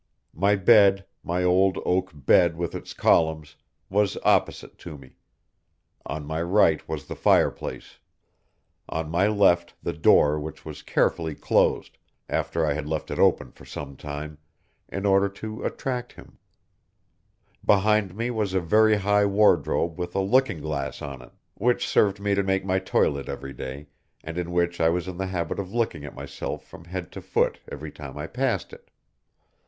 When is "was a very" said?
18.31-18.95